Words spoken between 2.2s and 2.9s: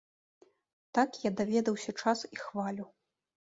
і хвалю.